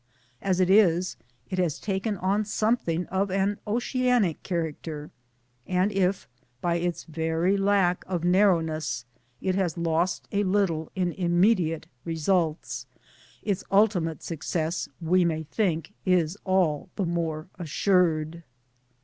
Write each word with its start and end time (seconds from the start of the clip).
As 0.41 0.59
it 0.59 0.71
is, 0.71 1.15
it 1.51 1.59
has 1.59 1.77
taken 1.79 2.17
on 2.17 2.43
something 2.43 3.05
of 3.09 3.29
an 3.29 3.59
oceanic 3.67 4.41
character; 4.41 5.11
and 5.67 5.91
if 5.91 6.27
by 6.59 6.77
its 6.77 7.03
very 7.03 7.55
lack 7.55 8.03
of 8.07 8.23
narrowness 8.23 9.05
it 9.41 9.53
has 9.53 9.77
lost 9.77 10.27
a 10.31 10.41
little 10.43 10.91
in 10.95 11.13
imme 11.13 11.55
diate 11.55 11.83
results, 12.03 12.87
its 13.43 13.63
ultimate 13.71 14.23
success 14.23 14.89
we 14.99 15.23
may 15.23 15.43
think 15.43 15.93
is 16.03 16.35
all 16.45 16.89
the 16.95 17.05
more 17.05 17.47
assured. 17.59 18.41